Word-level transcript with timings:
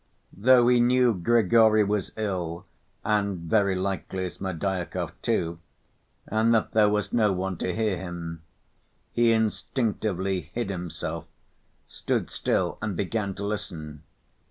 Though 0.35 0.67
he 0.67 0.79
knew 0.79 1.13
Grigory 1.13 1.83
was 1.83 2.11
ill 2.17 2.65
and 3.05 3.37
very 3.37 3.75
likely 3.75 4.27
Smerdyakov, 4.29 5.11
too, 5.21 5.59
and 6.25 6.55
that 6.55 6.71
there 6.71 6.89
was 6.89 7.13
no 7.13 7.31
one 7.31 7.55
to 7.57 7.71
hear 7.71 7.97
him, 7.97 8.41
he 9.11 9.31
instinctively 9.31 10.49
hid 10.55 10.71
himself, 10.71 11.25
stood 11.87 12.31
still, 12.31 12.79
and 12.81 12.97
began 12.97 13.35
to 13.35 13.45
listen. 13.45 14.01